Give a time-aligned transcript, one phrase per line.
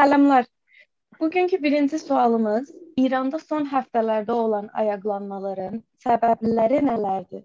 [0.00, 0.46] Salamlar.
[1.20, 7.42] Bugünkü birinci sualımız İranda son həftələrdə olan ayaqlanmaların səbəbləri nələrdir?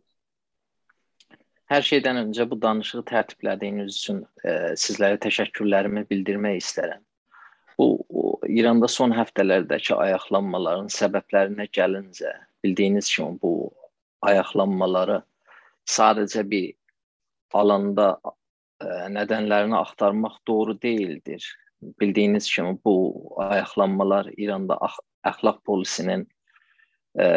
[1.68, 7.02] Hər şeydən öncə bu danışığı tərtiblədiyiniz üçün e, sizlərə təşəkkürlərimi bildirmək istərəm.
[7.76, 7.90] Bu
[8.48, 12.32] İranda son həftələrdəki ayaqlanmaların səbəblərinə gəlincə,
[12.64, 13.54] bildiyiniz kimi bu
[14.32, 15.20] ayaqlanmaları
[15.98, 16.72] sadəcə bir
[17.52, 18.88] alanda e,
[19.20, 21.52] nədənlərini axtarmaq doğru deyildir.
[22.00, 22.96] Bildiyiniz kimi bu
[23.38, 24.78] ayaqlanmalar İranda
[25.26, 26.26] əxlaq polisinin
[27.20, 27.28] ə,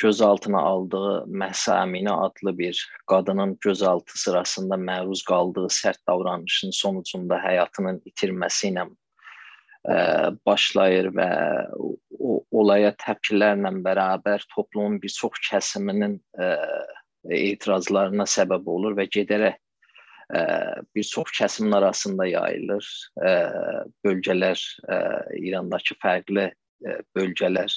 [0.00, 8.02] gözaltına aldığı Məhsa Əminə adlı bir qadının gözaltı sırasında məruz qaldığı sərt davranışın sonucunda həyatının
[8.08, 9.96] itirməsi ilə ə,
[10.46, 11.30] başlayır və
[12.18, 16.52] o olaya təpkilərlə bərabər toplumun bir çox kəsiminin ə,
[17.30, 19.61] etirazlarına səbəb olur və gedərək
[20.94, 22.86] bir çox kəsimin arasında yayılır.
[24.04, 24.98] Bölgələr ə,
[25.36, 26.50] İrandakı fərqli
[27.16, 27.72] bölgələr,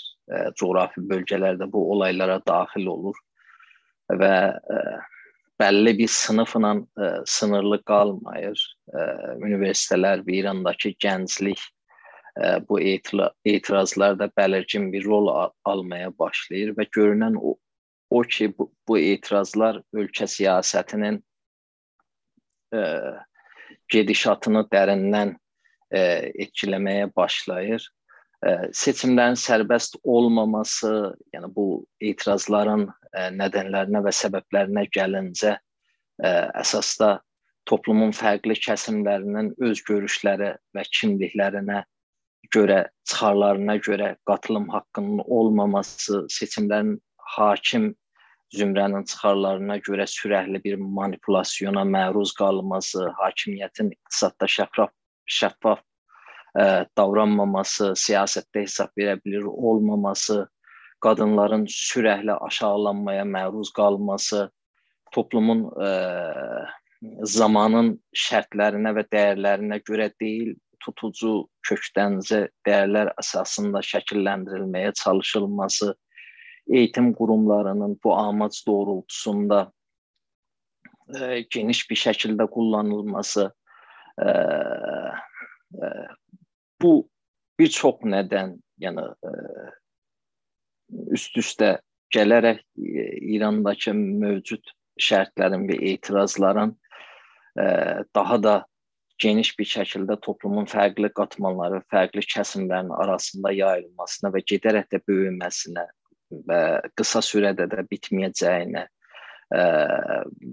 [0.58, 3.18] coğrafi bölgələr də bu olaylara daxil olur
[4.10, 4.36] və
[5.62, 6.74] bəlli bir sınıfla
[7.26, 8.64] sınırlı qalmayır.
[9.44, 11.62] Universitetlər və İrandakı gənclik
[12.70, 15.30] bu etirazlarda bəlirgin bir rol
[15.66, 17.56] almaya başlayır və görünən o,
[18.10, 21.22] o ki bu, bu etirazlar ölkə siyasətinin
[23.92, 26.02] gedişatını dərindən ə,
[26.46, 27.86] etkiləməyə başlayır.
[28.76, 32.84] Seçimlərin sərbəst olmaması, yəni bu etirazların
[33.40, 35.56] nədənlərinə və səbəblərinə gəlincə
[36.22, 37.16] əsasda
[37.66, 41.82] toplumun fərqli kəsimlərinin öz görüşləri və kimliklərinə
[42.54, 47.00] görə, çıxarlarına görə qatılım haqqının olmaması, seçimlərin
[47.36, 47.96] hakim
[48.56, 54.92] zümrənin çıxarlarına görə sürətli bir manipulyasiyona məruz qalması, hakimiyyətin iqtisadda şəffaf
[55.40, 55.82] şəffaf
[56.60, 60.46] ə, davranmaması, siyasətdə hesab verə bilir olmaması,
[61.06, 64.48] qadınların sürətli aşağılanmaya məruz qalması,
[65.14, 65.92] toplumun ə,
[67.28, 67.96] zamanın
[68.26, 70.56] şərtlərinə və dəyərlərinə görə deyil,
[70.86, 75.94] tutucu kökdəncə dəyərlər əsasında şəkilləndirilməyə çalışılması,
[76.68, 79.72] eğitim qurumlarının bu amac doğrultusunda
[81.10, 83.50] ə, geniş bir şəkildə kullanılması,
[84.22, 84.32] ə,
[85.82, 85.92] ə,
[86.82, 86.94] bu
[87.60, 89.34] bir çox nədən, yəni e,
[91.16, 91.78] üst-üstə
[92.16, 93.06] gələrək e,
[93.36, 96.76] İrandakı mövcud şərtlərin və etirazların
[97.60, 97.66] e,
[98.16, 98.56] daha da
[99.24, 105.88] geniş bir şəkildə toplumun fərqli qatmanları, fərqli kəsimlərin arasında yayılmasına və gedərək də böyüməsinə
[106.32, 106.62] və
[106.98, 109.66] qısa sürədə də bitməyəcəyinə ə,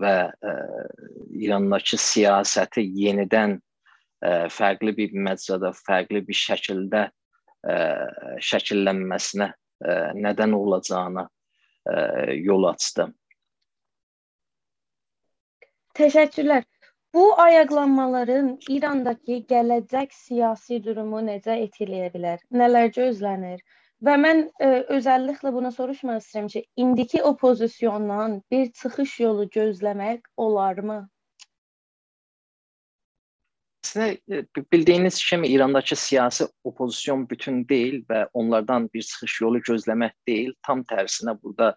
[0.02, 0.54] və ə,
[1.42, 3.58] İrandakı siyasəti yenidən
[4.22, 7.06] fərqli bir məcrada, fərqli bir şəkildə
[8.42, 9.48] şəkillənməsinə
[10.14, 11.24] nədən olacağına
[12.38, 13.08] yol açdı.
[15.98, 16.62] Təşəkkürlər.
[17.14, 22.38] Bu ayaqlanmaların İrandakı gələcək siyasi durumu necə etkiləyə bilər?
[22.50, 23.60] Nələr gözlənir?
[24.02, 31.04] Və mən ə, özəlliklə bunu soruşmaq istəyirəm ki, indiki opozisiyondan bir çıxış yolu gözləmək olarmı?
[33.86, 40.18] Əslində e, bildiyiniz kimi İrandakı siyasi opozisiyon bütün deyil və onlardan bir çıxış yolu gözləmək
[40.26, 40.52] deyil.
[40.66, 41.76] Tam tərsinə burada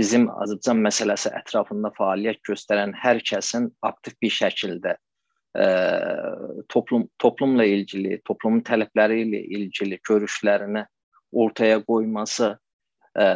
[0.00, 5.68] bizim Azərbaycan məsələsi ətrafında fəaliyyət göstərən hər kəsin aktiv bir şəkildə ə, e,
[6.72, 10.88] toplum toplumla ilgili, toplumun tələbləri ilə ilgili görüşlərini
[11.32, 13.26] ortaya qoyması ə, e,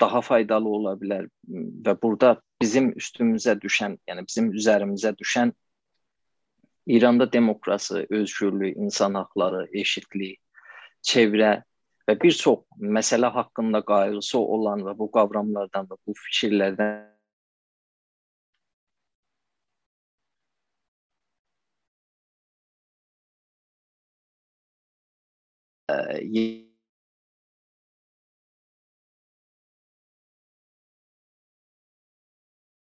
[0.00, 1.28] daha faydalı ola bilər.
[1.84, 5.54] Və burada bizim üstümüzə düşən, yəni bizim üzərimizə düşən
[6.88, 10.38] İranda demokrasi, özgürlük, insan haqları, eşitlik,
[11.04, 11.58] çevrə
[12.08, 17.17] və bir çox məsələ haqqında qayğısı olan və bu qavramlardan və bu fikirlərdən
[25.88, 25.96] ə,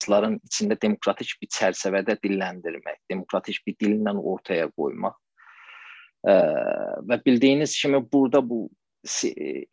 [0.09, 5.18] ların içində demokratik bir çərçivədə dilləndirmək, demokratik bir dillə ortaya qoymaq.
[6.21, 6.36] Ə,
[7.09, 8.68] və bildiyiniz kimi burada bu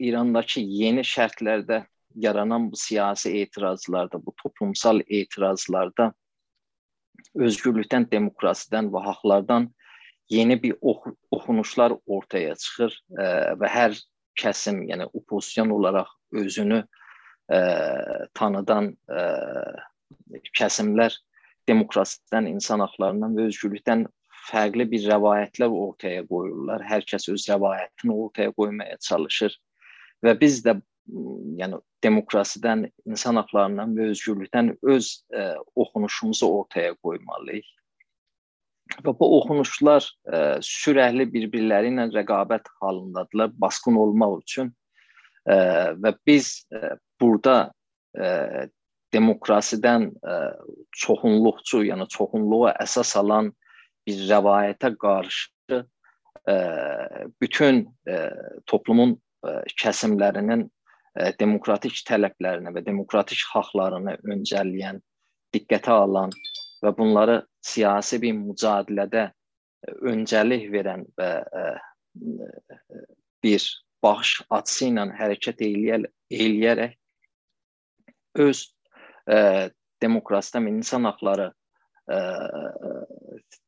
[0.01, 1.83] İrandakı yeni şərtlərdə
[2.17, 6.13] yaranan bu siyasi etirazlarda, bu toplumsal etirazlarda
[7.35, 9.69] özgürlükdən, demokrasiyadan və haqlardan
[10.31, 13.27] yeni bir oxu oxunuşlar ortaya çıxır ə,
[13.61, 13.97] və hər
[14.39, 17.61] kəsim, yəni opozisiyon olaraq özünü ə,
[18.35, 19.25] tanıdan ə,
[20.57, 21.17] kəsimlər
[21.69, 24.07] demokrasiyadan, insan haqlarından və özgürlükdən
[24.49, 26.85] fərqli bir rəvayətlər ortaya qoyurlar.
[26.89, 29.57] Hər kəs öz rəvayətini ortaya qoymaya çalışır
[30.25, 30.79] və biz də
[31.59, 35.45] yəni demokrasiyadan, insan hüquqlarından və özgürlükdən öz ə,
[35.77, 37.69] oxunuşumuzu ortaya qoymalıyıq.
[39.05, 44.73] Və bu oxunuşlar ə, sürətli bir-birləri ilə rəqabət halındadılar, basqın olmaq üçün.
[45.45, 45.59] Ə,
[46.01, 47.59] və biz ə, burada
[48.17, 48.67] ə,
[49.15, 50.39] demokrasiyadan ə,
[51.05, 53.53] çoxunluqçu, yəni çoxunluğa əsas alan
[54.09, 55.83] bir rəvayətə qarşı
[56.49, 56.59] ə,
[57.41, 58.23] bütün ə,
[58.69, 65.05] toplumun ə, kəsimlərinin ə, demokratik tələblərini və demokratik haqqlarını öncələyən,
[65.55, 66.33] diqqətə alan
[66.85, 69.29] və bunları siyasi bir mücadilədə
[70.11, 71.65] öncəlik verən və ə,
[73.43, 73.67] bir
[74.03, 76.95] baxış açısı ilə hərəkət eləyərək
[78.45, 78.63] öz
[79.31, 79.39] ə,
[80.03, 82.21] demokrasiya və insan hüquqları ə,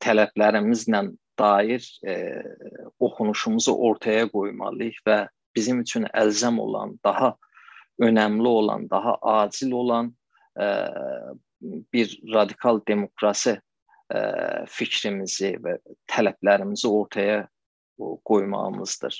[0.05, 1.05] tələblərimizlə
[1.41, 2.17] dair ə,
[3.03, 5.21] oxunuşumuzu ortaya qoymalıyıq və
[5.57, 7.35] bizim üçün əlzəm olan, daha
[8.03, 10.13] önəmli olan, daha acil olan
[10.59, 10.69] ə,
[11.61, 14.21] bir radikal demokrasi ə,
[14.69, 15.77] fikrimizi və
[16.11, 17.45] tələblərimizi ortaya
[18.25, 19.17] qoymağımızdır.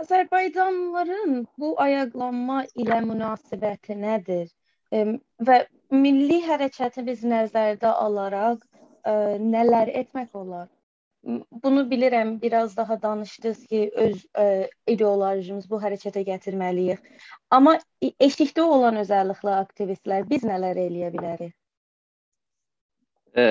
[0.00, 4.48] Azərbaycanlıların bu ayaqlanma ilə münasibəti nədir?
[4.94, 5.02] E,
[5.46, 5.56] və
[5.90, 9.12] milli hərəkəti biz nəzərdə alaraq e,
[9.54, 10.68] nələr etmək olar?
[11.24, 14.44] Bunu bilirəm, biraz daha danışdınız ki, öz ə,
[14.88, 17.02] ideolojimiz bu hərəkətə gətirməliyik.
[17.52, 21.52] Amma eşikdə olan özəllikli aktivistlər biz nələr eləyə bilərik?
[23.36, 23.44] Ə,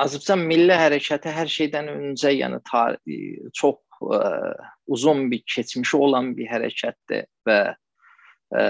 [0.00, 2.62] Azərbaycan milli hərəkəti hər şeydən öncə, yəni
[3.52, 4.22] çox ə,
[4.86, 7.60] uzun bir keçmişi olan bir hərəkətdir və
[8.56, 8.64] ə,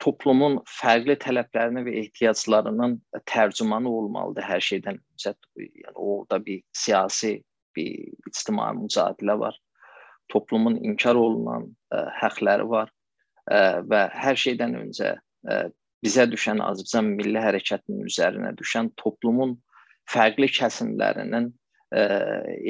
[0.00, 2.96] toplumun fərqli tələblərini və ehtiyaclarının
[3.28, 5.34] tərcümanı olmalıdır hər şeydən öncə.
[5.58, 7.34] Yəni orada bir siyasi,
[7.76, 9.58] bir ictimai mücadilə var.
[10.32, 12.90] Toplumun inkar olunan ə, həqləri var
[13.50, 15.60] ə, və hər şeydən öncə ə,
[16.04, 19.56] bizə düşən Azərbaycan milli hərəkətinin üzərinə düşən toplumun
[20.10, 22.04] fərqli kəsimlərinin ə,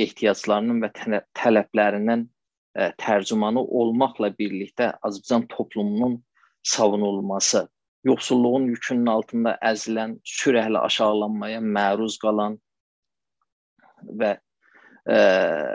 [0.07, 0.91] ehtiyaclarının və
[1.39, 6.19] tələblərinin ə, tərcümanı olmaqla birlikdə Azərbaycan toplumunun
[6.63, 7.69] savunulması,
[8.05, 12.57] yoxsulluğun yükünün altında əzilən, sürətli aşağılanmaya məruz qalan
[14.21, 14.35] və
[15.05, 15.21] ə,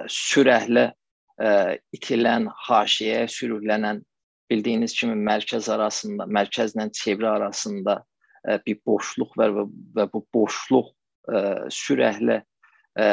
[0.10, 1.52] sürətli ə,
[1.96, 4.02] itilən, haşiyəyə sürüklənən
[4.50, 9.68] bildiyiniz kimi mərkəz arasında, mərkəzlə çevrə arasında ə, bir boşluq var və,
[9.98, 10.92] və bu boşluq
[11.30, 11.42] ə,
[11.74, 13.10] sürətli ə,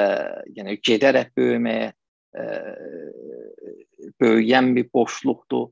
[0.56, 2.46] yəni gedərək böyüməyə ə,
[4.20, 5.68] böyüyən bir boşluqdur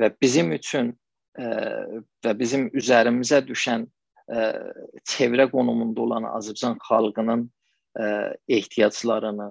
[0.00, 0.94] və bizim üçün
[1.38, 3.86] və bizim üzərimizə düşən
[5.10, 7.44] çevrə qonumunda olan Azərbaycan xalqının
[8.48, 9.50] ehtiyaclarını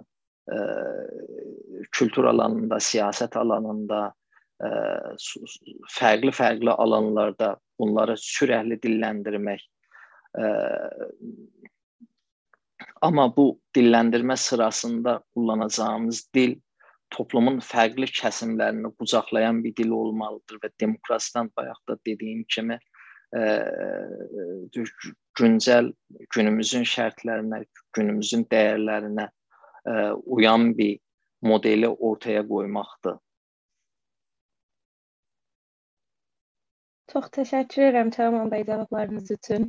[1.92, 4.14] kültür alanında, siyasət alanında,
[5.98, 9.64] fərqli-fərqli alanlarda bunları sürətli dilləndirmək
[13.04, 16.56] Amma bu dilləndirmə sırasında kullanacağımız dil
[17.16, 24.86] toplumun fərqli kəsimlərini qucaqlayan bir dil olmalıdır və demokrasiyadan bayaq da dediyim kimi ə, e,
[25.40, 25.92] güncəl
[26.36, 27.64] günümüzün şərtlərinə,
[27.98, 29.34] günümüzün dəyərlərinə ə,
[29.94, 29.98] e,
[30.38, 30.98] uyan bir
[31.44, 33.20] modeli ortaya qoymaqdır.
[37.14, 39.68] Çox təşəkkür edirəm Təman bəy cavablarınız üçün.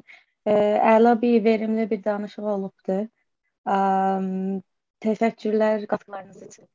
[0.48, 0.54] Ə,
[0.94, 3.02] əla bir, verimli bir danışıq olubdu.
[3.64, 4.62] Um,
[5.04, 6.68] təşəkkürlər qatqılarınız üçün.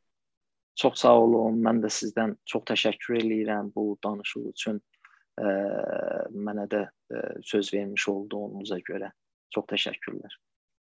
[0.80, 1.60] Çox sağ olun.
[1.66, 4.80] Mən də sizdən çox təşəkkür eləyirəm bu danışıq üçün.
[5.40, 5.50] Ə,
[6.48, 9.12] mənə də ə, söz vermiş olduğunuza görə.
[9.56, 10.38] Çox təşəkkürlər.